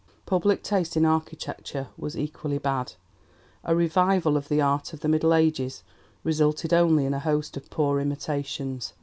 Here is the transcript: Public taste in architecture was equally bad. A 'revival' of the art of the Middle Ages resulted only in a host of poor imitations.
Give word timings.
Public 0.25 0.63
taste 0.63 0.97
in 0.97 1.05
architecture 1.05 1.89
was 1.95 2.17
equally 2.17 2.57
bad. 2.57 2.93
A 3.63 3.75
'revival' 3.75 4.35
of 4.35 4.47
the 4.49 4.59
art 4.59 4.93
of 4.93 5.01
the 5.01 5.07
Middle 5.07 5.31
Ages 5.31 5.83
resulted 6.23 6.73
only 6.73 7.05
in 7.05 7.13
a 7.13 7.19
host 7.19 7.55
of 7.55 7.69
poor 7.69 7.99
imitations. 7.99 8.93